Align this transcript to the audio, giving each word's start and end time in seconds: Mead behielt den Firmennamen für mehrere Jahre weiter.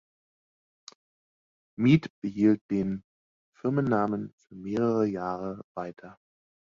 Mead 1.77 2.11
behielt 2.21 2.63
den 2.71 3.03
Firmennamen 3.53 4.33
für 4.35 4.55
mehrere 4.55 5.05
Jahre 5.05 5.63
weiter. 5.75 6.17